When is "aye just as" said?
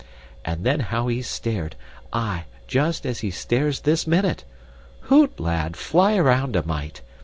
2.11-3.19